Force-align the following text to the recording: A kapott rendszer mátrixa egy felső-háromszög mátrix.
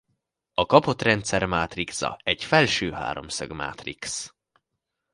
A 0.53 0.65
kapott 0.65 1.01
rendszer 1.01 1.45
mátrixa 1.45 2.19
egy 2.23 2.43
felső-háromszög 2.43 3.51
mátrix. 3.51 4.33